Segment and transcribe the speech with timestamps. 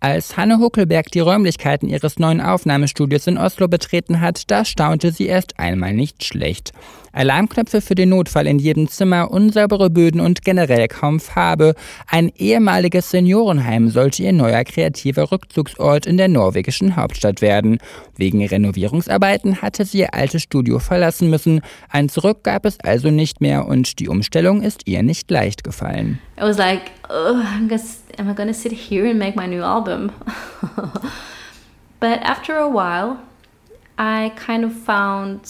[0.00, 5.26] Als Hanne Huckelberg die Räumlichkeiten ihres neuen Aufnahmestudios in Oslo betreten hat, da staunte sie
[5.26, 6.72] erst einmal nicht schlecht.
[7.10, 11.74] Alarmknöpfe für den Notfall in jedem Zimmer, unsaubere Böden und generell kaum Farbe.
[12.06, 17.78] Ein ehemaliges Seniorenheim sollte ihr neuer kreativer Rückzugsort in der norwegischen Hauptstadt werden.
[18.16, 21.60] Wegen Renovierungsarbeiten hatte sie ihr altes Studio verlassen müssen.
[21.88, 26.20] Ein Zurück gab es also nicht mehr und die Umstellung ist ihr nicht leicht gefallen.
[26.38, 29.62] It was like, oh, I'm just am I to sit here and make my new
[29.62, 30.12] album?
[32.00, 33.20] but after a while,
[33.98, 35.46] I kind of found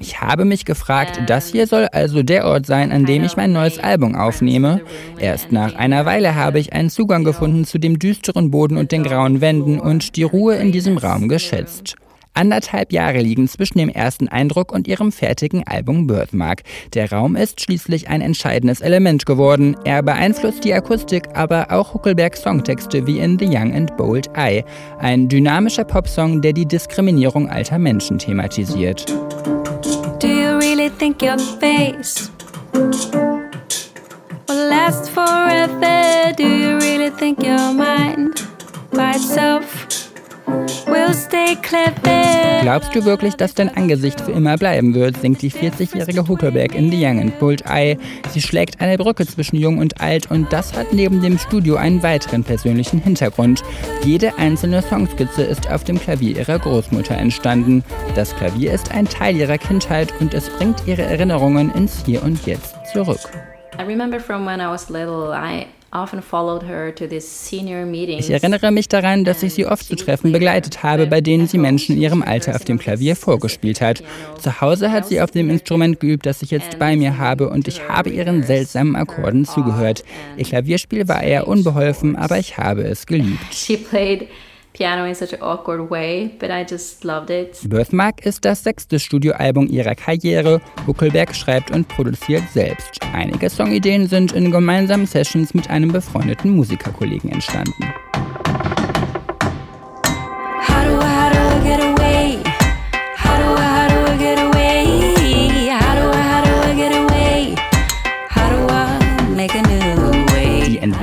[0.00, 3.52] ich habe mich gefragt, das hier soll also der Ort sein, an dem ich mein
[3.52, 4.80] neues Album aufnehme.
[5.18, 9.04] Erst nach einer Weile habe ich einen Zugang gefunden zu dem düsteren Boden und den
[9.04, 11.94] grauen Wänden und die Ruhe in diesem Raum geschätzt.
[12.34, 16.62] Anderthalb Jahre liegen zwischen dem ersten Eindruck und ihrem fertigen Album Birthmark.
[16.94, 19.76] Der Raum ist schließlich ein entscheidendes Element geworden.
[19.84, 24.64] Er beeinflusst die Akustik, aber auch Huckelbergs Songtexte wie in The Young and Bold Eye.
[24.98, 29.06] Ein dynamischer Popsong, der die Diskriminierung alter Menschen thematisiert.
[30.18, 32.30] Do you really think your face
[34.48, 36.32] will last forever?
[36.36, 38.46] Do you really think your mind
[38.92, 39.71] by itself
[42.62, 46.90] Glaubst du wirklich, dass dein Angesicht für immer bleiben wird, singt die 40-jährige Huckelberg in
[46.90, 47.98] The Young and Bold Eye.
[48.30, 52.02] Sie schlägt eine Brücke zwischen Jung und Alt und das hat neben dem Studio einen
[52.02, 53.62] weiteren persönlichen Hintergrund.
[54.04, 57.82] Jede einzelne Songskizze ist auf dem Klavier ihrer Großmutter entstanden.
[58.14, 62.46] Das Klavier ist ein Teil ihrer Kindheit und es bringt ihre Erinnerungen ins Hier und
[62.46, 63.20] Jetzt zurück.
[63.78, 69.66] I remember from when I was little, I ich erinnere mich daran, dass ich sie
[69.66, 73.14] oft zu Treffen begleitet habe, bei denen sie Menschen in ihrem Alter auf dem Klavier
[73.14, 74.02] vorgespielt hat.
[74.40, 77.68] Zu Hause hat sie auf dem Instrument geübt, das ich jetzt bei mir habe, und
[77.68, 80.02] ich habe ihren seltsamen Akkorden zugehört.
[80.38, 83.44] Ihr Klavierspiel war eher unbeholfen, aber ich habe es geliebt.
[84.72, 87.58] Piano in such an awkward way, but I just loved it.
[87.68, 90.60] Birthmark ist das sechste Studioalbum ihrer Karriere.
[90.86, 92.98] Buckelberg schreibt und produziert selbst.
[93.12, 97.92] Einige Songideen sind in gemeinsamen Sessions mit einem befreundeten Musikerkollegen entstanden.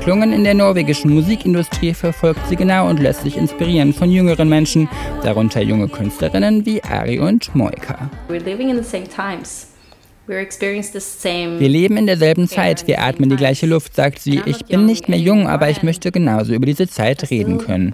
[0.00, 4.88] Entwicklungen in der norwegischen Musikindustrie verfolgt sie genau und lässt sich inspirieren von jüngeren Menschen,
[5.22, 8.08] darunter junge Künstlerinnen wie Ari und Moika.
[8.26, 8.40] Wir
[11.68, 14.40] leben in derselben Zeit, wir atmen die gleiche Luft, sagt sie.
[14.46, 17.92] Ich bin nicht mehr jung, aber ich möchte genauso über diese Zeit reden können.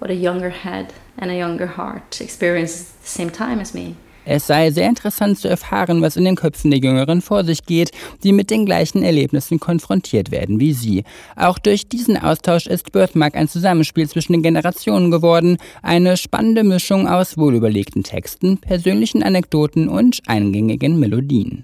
[0.00, 3.96] what a younger head and a younger heart experience at the same time as me.
[4.30, 7.92] Es sei sehr interessant zu erfahren, was in den Köpfen der Jüngeren vor sich geht,
[8.22, 11.04] die mit den gleichen Erlebnissen konfrontiert werden wie sie.
[11.34, 17.08] Auch durch diesen Austausch ist Birthmark ein Zusammenspiel zwischen den Generationen geworden, eine spannende Mischung
[17.08, 21.56] aus wohlüberlegten Texten, persönlichen Anekdoten und eingängigen Melodien.